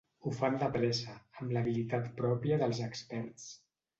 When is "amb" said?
1.41-1.53